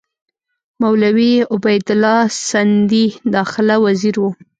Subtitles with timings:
[0.81, 2.19] مولوي عبیدالله
[2.51, 3.05] سندي
[3.35, 4.31] داخله وزیر وو.